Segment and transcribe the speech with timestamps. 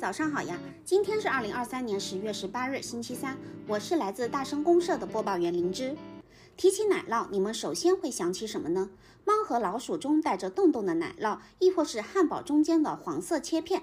[0.00, 0.58] 早上好呀！
[0.82, 3.36] 今天是二零二三年十月十八日，星期三。
[3.66, 5.94] 我是来自大声公社的播报员灵芝。
[6.56, 8.88] 提起奶酪，你们首先会想起什么呢？
[9.26, 13.82] 猫和老鼠中带着洞洞的奶酪，亦或是汉堡中间的黄色切片？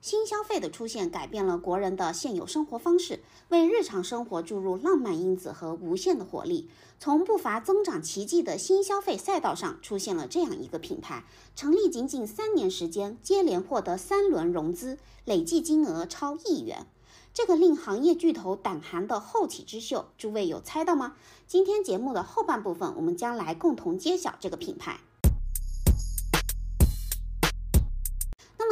[0.00, 6.68] 新消费的出现改变了国人的现有生活方式，为日常生活注入浪漫因子和无限的活力。
[6.98, 11.24] 从不乏增长奇迹的新消费赛道上，出现了这样一个品牌，
[11.54, 16.86] 成立仅仅三年时间，接连获得三轮融资，累计金额超亿元。
[17.34, 21.16] 这个令行业巨头胆寒的后起之秀，诸位有猜到吗？
[21.46, 25.00] 今天节目的后半部分，我们将来共同揭晓这个品牌。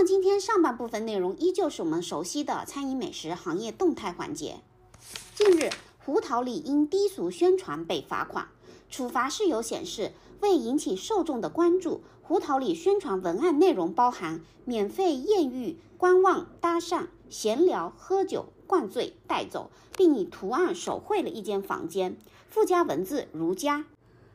[0.07, 4.61] 今天上半部分内容依旧是我们熟悉的餐饮美食行业动态环节。
[5.35, 5.71] 近日，
[6.05, 8.49] 胡桃里因低俗宣传被罚款，
[8.91, 22.19] 处罚事由显示，为引起受众的关注，胡桃里宣传文案内容包含免费艳遇、观望、搭讪、闲聊、喝酒、灌醉、带走，并以图案手绘了一间房间，
[22.51, 23.87] 附加文字如家。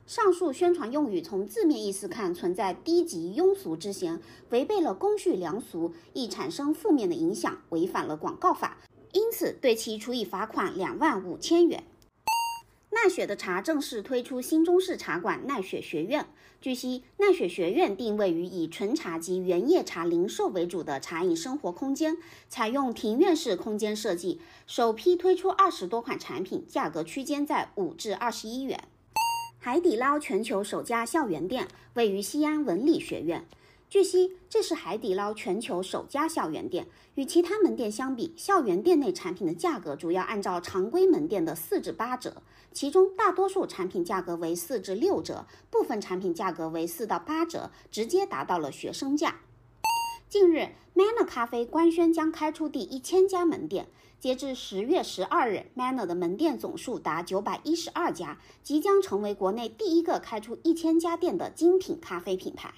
[0.09, 8.79] 上述宣传用语从字面意思看存在低级庸俗之嫌，违背了公序良俗，易产生负面的影响，违反了广告法，
[9.11, 11.83] 因此对其处以罚款两万五千元。
[12.89, 16.25] 奈雪的茶正式推出新中式茶馆奈雪学院。
[16.59, 28.85] 据悉，奈雪学院定位于以纯茶及原叶茶零售为主的茶饮生活空间，采用庭院式空间设计，首批推出二十多款产品，价格区间在五至二十一元。
[29.61, 33.45] 海底捞全球首家校园店位于西安文理学院。
[33.89, 36.87] 据悉，这是海底捞全球首家校园店。
[37.15, 49.41] 与其他门店相比，校园店内产品的价格主要按照常规门店的四至八折，其中大多数产品价格为四至六折，部分产品价格为四到八折，直接达到了学生价。
[50.29, 53.87] 近日，Manner 咖啡官宣将开出第一千家门店。
[54.19, 62.75] 截至十月十二日，Manner 的门店总数达九百一十二家，即将成为国内第一个开出一千家店的精品咖啡品牌。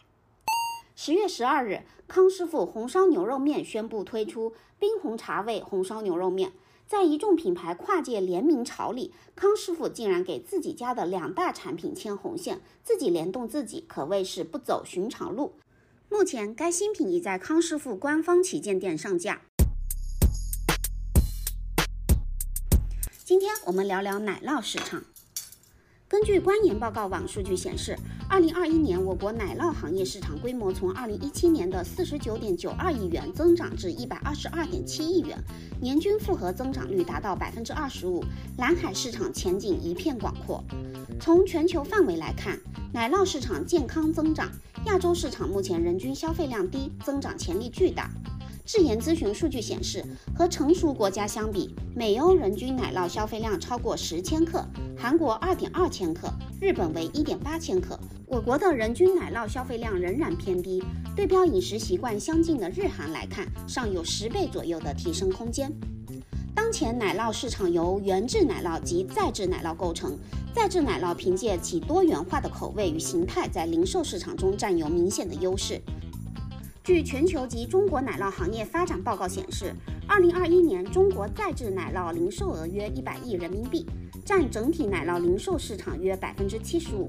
[0.95, 6.53] 十月十二日，康师傅红烧牛肉面宣布推出冰红茶味红烧牛肉面。
[6.87, 15.51] 在一众品牌跨界联名潮里，康师傅竟然给自己家的两大产品牵红线，自己联动自己，可谓是不走寻常路。
[16.11, 19.43] 目前，该新品已在康师傅官方旗舰店上架。
[23.23, 25.05] 今天我们聊聊奶酪市场。
[26.11, 35.41] 根据官研报告网数据显示，二零二一年我国奶酪行业市场规模从二零一七年的四十九点九二亿元增长至一百二十二点七亿元，
[35.79, 38.21] 年均复合增长率达到百分之二十五。
[38.57, 40.61] 蓝海市场前景一片广阔。
[41.17, 42.59] 从全球范围来看，
[42.91, 44.51] 奶酪市场健康增长。
[44.87, 48.09] 亚洲市场目前人均消费量低，增长潜力巨大。
[48.73, 50.01] 智研咨询数据显示，
[50.33, 54.65] 和成熟国家相比，美欧人均奶酪消费量超过十千克，
[54.97, 57.99] 韩国二点二千克，日本为一点八千克。
[58.25, 60.81] 我国的人均奶酪消费量仍然偏低，
[61.17, 65.69] 对标饮食习惯相近的日韩来看，尚有十倍左右的提升空间。
[66.55, 70.17] 当前奶酪市场由原制奶酪及再制奶酪构成。
[70.53, 75.81] 再制奶酪凭借其多元化的口味与形态，在零售市场中占有明显的优势。
[76.83, 79.71] 据全球及中国奶酪行业发展报告显示，
[80.07, 83.85] 二零二一年中国再制奶酪零售额约一百亿人民币，
[84.25, 87.07] 占整体奶酪零售市场约百分之七十五。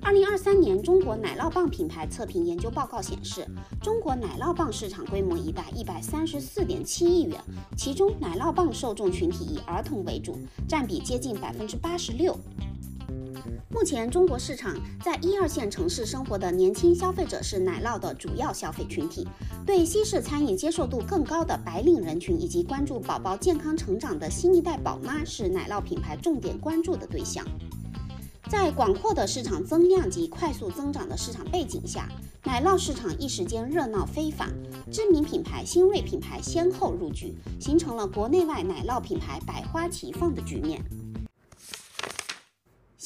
[0.00, 3.46] 二零二三年中国奶酪棒品牌测评研究报告显示，
[3.82, 7.38] 中国奶酪棒市场规模已达一百三十四点七亿元，
[7.76, 12.34] 其中奶酪棒受众群体以儿童为主，占比接近百分之八十六。
[13.76, 19.28] 目前，中国市场在一二线城市生活的年轻消费者是奶酪的主要消费群体，
[19.66, 27.44] 对西式餐饮接受度更高的白领人群以及关注宝宝健康成长的新一代宝妈是奶酪品牌重点关注的对象。
[28.48, 32.08] 在广阔的市场增量及快速增长的市场背景下，
[32.44, 34.54] 奶酪市场一时间热闹非凡，
[34.90, 40.82] 知名品牌、新锐品牌先后入局，形成了国内外奶酪品牌百花齐放的局面。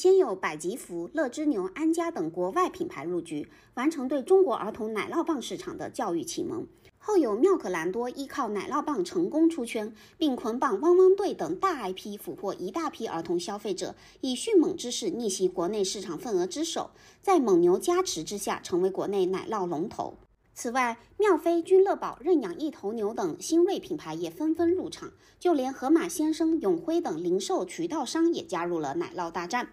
[0.01, 6.65] 先有百吉福、乐之牛、安佳等国外品牌入局，完成对中国儿童奶酪棒市场的教育启蒙。
[6.97, 16.89] 后有妙可蓝多依靠奶酪棒成功出圈，并捆绑汪汪队等大 IP，俘获一大批儿童消费者，以迅猛之势逆袭国内市场份额之首，
[17.21, 20.15] 在蒙牛加持之下，成为国内奶酪龙头。
[20.55, 29.69] 此外，妙飞、君乐宝、认养一头牛等新锐品牌也纷纷入场，就连盒马鲜生、永辉等零售渠道商也加入了奶酪大战。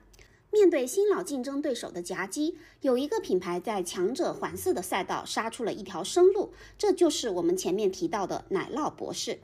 [0.51, 9.41] 面对新老竞争对手的夹击，有一个品牌在强者环伺的赛道杀出了一条生路，这就是我们前面提到的奶酪博士。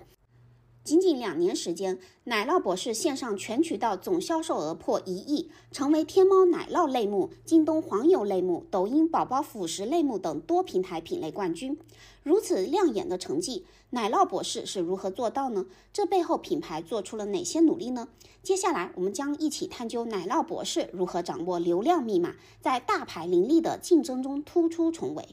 [0.84, 11.78] 仅仅两年时间，奶酪博士线上全渠道总销售额破一亿，成为天猫奶酪类目、京东黄油类目、抖音宝宝辅食类目等多平台品类冠军。
[12.22, 15.64] 如此亮眼的成绩，奶酪博士是如何做到呢？
[15.90, 18.08] 这背后品牌做出了哪些努力呢？
[18.42, 25.24] 接下来，我们将一起探究奶酪博士如何掌握流量密码，在大牌林立的竞争中突出重围。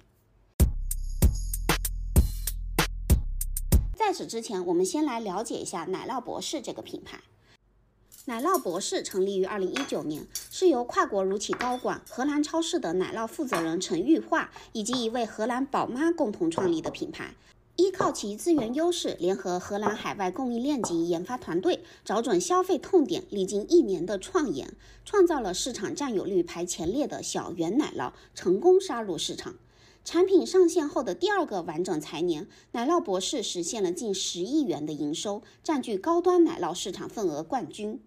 [4.03, 7.21] 在此之前，我们先来了解一下奶酪博士这个品牌。
[8.25, 17.35] 奶酪博士成立于二零一九年，是由跨国乳企高管、荷兰超市的奶酪负责人陈玉化以及一位荷兰宝妈共同创立的品牌。
[17.75, 24.73] 依靠其资源优势，联合荷兰海外供应链及研发团队，找准消费痛点，历经一年的创研，
[25.05, 29.53] 创造了市场占有率排前列的小圆奶酪，成功杀入市场。
[30.03, 38.01] 产品上线后的第二个完整财年，奶酪博士实现了近十亿元的营收，占据高端奶酪市场份额冠军。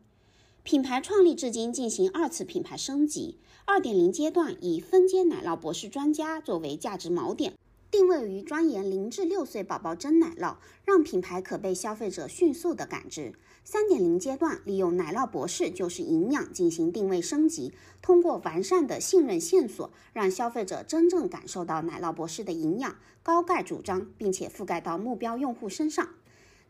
[0.64, 7.54] 品牌创立至今进行二次品牌升级，二点零阶段以分阶奶酪博士专家作为价值锚点。
[7.92, 13.32] 定位于专研零至六岁宝宝真奶酪，让品牌可被消费者迅速的感知。
[13.66, 17.72] 三点零阶段利用奶酪博士就是营养进行定位升级，
[18.02, 26.10] 通过完善的信任线索，让消费者真正感受到奶酪博士的营养高钙主张，并且覆盖到目标用户身上。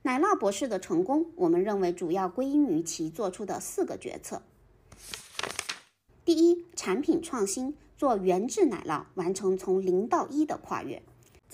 [0.03, 4.43] 奶酪博士的成功，我们认为主要归因于其做出的四个决策：
[6.25, 11.03] 第一，产品创新，做原质奶酪，完成从零到一的跨越。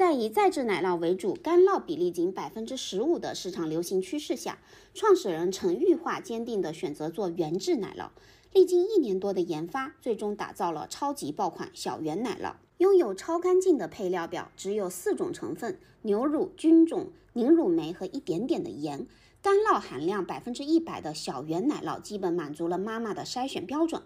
[0.00, 4.58] 在以再制奶酪为主、干酪比例仅百分之十五的市场流行趋势下，
[4.94, 8.08] 创始人陈玉化坚定地选择做原制奶酪。
[8.54, 19.06] 历经一年多的研发，最终打造了超级爆款小圆奶酪，拥有超干净的配料表，只有四种成分：牛乳、菌种、凝乳酶和一点点的盐。
[19.42, 24.00] 干酪含量百分之一百的小圆奶酪，基本满足了妈妈的筛选标准。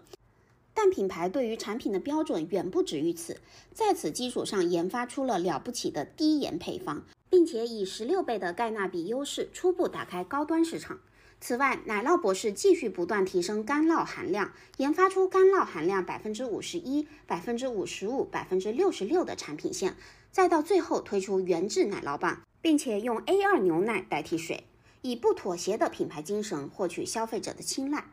[0.77, 3.39] 但品牌对于产品的标准远不止于此，
[3.73, 10.99] 在此基础上研发出了了不起的低盐配方，并且以十六倍的钙钠比优势初步打开高端市场。
[11.39, 19.95] 此外，奶酪博士继续不断提升干酪含量，研发出干酪含量百分之五十一、百分之五十五、百分之六十六的产品线，
[20.31, 24.65] 再到最后推出原质奶酪棒，并且用 A 二牛奶代替水，
[25.01, 28.05] 以不妥协的品牌精神获取消费者的青睐。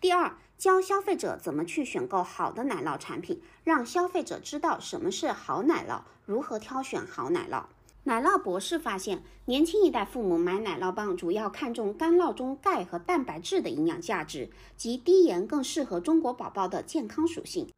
[0.00, 0.36] 第二。
[0.58, 7.62] 教消费者怎么去选购好的奶酪产品，让消费者知道什么是好奶酪，如何挑选好奶酪。
[8.02, 17.68] 奶酪博士发现，年轻一代父母买奶酪棒主要看重干酪中钙和蛋白质的营养价值，及低盐更适合中国宝宝的健康属性。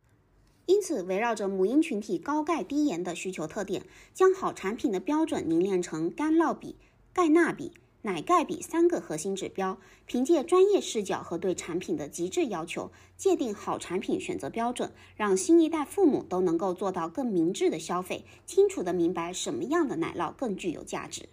[0.65, 3.85] 因此，围绕着母婴群体高钙低盐的需求特点，
[4.15, 6.76] 将好产品的标准凝练成干酪比、
[7.12, 7.73] 钙钠比。
[8.02, 21.29] 奶盖比三个核心指标，凭借专业视角和对产品的极致要求，界定好产品选择标准，让新一代父母都能够做到更明智的消费，清楚的明白什么样的奶酪更具有价值。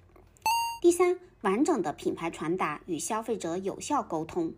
[0.82, 4.54] 第三，完整的品牌传达与消费者有效沟通。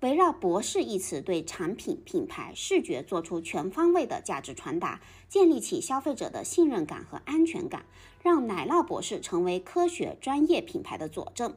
[0.00, 7.86] 围绕“博士”一词，对产品、品牌、视觉做出全方位的价值传达，建立起消费者的信任感和安全感，
[8.24, 11.54] 让奶酪博士成为科学专业品牌的佐证。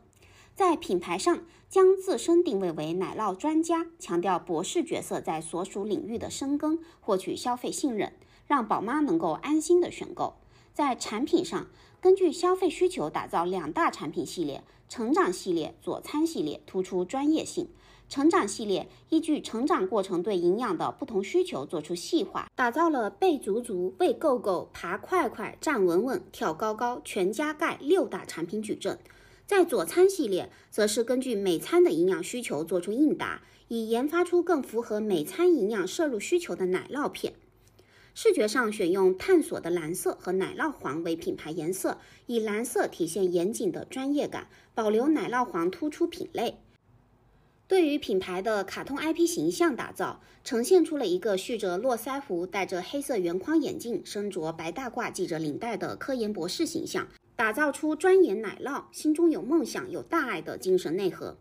[0.53, 8.11] 在品牌上，将自身定位为奶酪专家，强调博士角色在所属领域的深耕，获取消费信任，
[8.47, 10.33] 让宝妈能够安心的选购。
[10.73, 11.67] 在产品上，
[12.01, 17.69] 根据消费需求打造两大产品系列：成长系列、佐餐系列，突出专业性。
[18.09, 28.97] 成长系列依据成长过程对营养的不同需求做出细化，打造了背足足、喂够够、爬快快、站稳稳、跳高高、全家钙六大产品矩阵。
[29.45, 37.33] 在佐餐系列，则是根据每餐的营养需求做出应答，以研发出更符合每餐营养摄入需求的奶酪片。
[38.13, 46.57] 视觉上选用探索的蓝色和奶酪黄为品牌颜色，以蓝色体现严谨的专业感，保留奶酪黄突出品类。
[47.67, 61.37] 对于品牌的卡通 IP 形象打造，呈现出了一个蓄着络腮胡、戴着黑色圆框眼镜、身着白大褂、系着领带的科研博士形象，打造出专研奶酪、心中有梦想、有大爱的精神内核。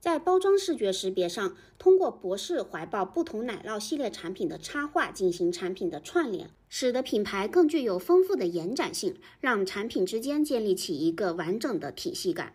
[0.00, 12.54] 在包装视觉识别上，通过博士怀抱不同奶酪系列产品的插画进行产品的串联，使得品牌更具有丰富的延展性，让产品之间建立起一个完整的体系感。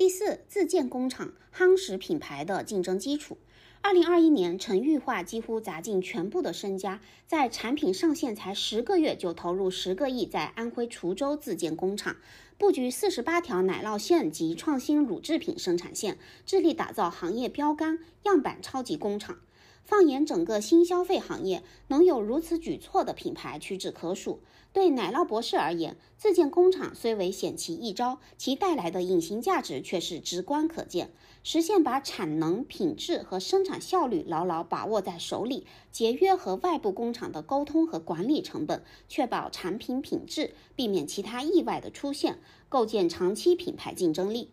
[0.00, 3.36] 第四，自建工厂夯实品牌的竞争基础。
[3.82, 12.16] 二零二一年，陈玉化几乎砸尽全部的身家，在产品上线才十个月就投入十个亿，在安徽滁州自建工厂，
[12.56, 16.16] 布局四十八条奶酪线及创新乳制品生产线，
[16.46, 19.38] 致力打造行业标杆样板超级工厂。
[19.84, 24.40] 放眼整个新消费行业，能有如此举措的品牌屈指可数。
[24.72, 31.10] 对奶酪博士而言，自建工厂虽为险棋一招，其带来的隐形价值却是直观可见。
[31.42, 44.50] 实现把产能、品质和生产效率牢牢把握在手里，节约和外部工厂的沟通和管理成本，确保产品品质，避免其他意外的出现，构建长期品牌竞争力。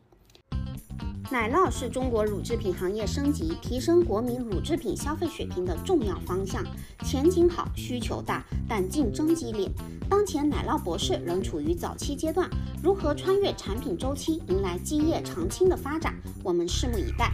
[1.29, 6.63] 奶酪是中国乳制品行业升级、提升国民乳制品消费水平的重要方向，
[7.03, 9.69] 前景好，需求大，但竞争激烈。
[10.09, 12.49] 当前奶酪博士仍处于早期阶段，
[12.81, 17.29] 如何穿越产品周期，迎来基业长青的发展，我们拭目以待。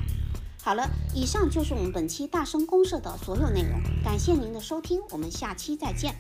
[0.64, 6.16] 好了，以上就是我们本期大声公社的所有内容，感谢您的收听，我们下期再见。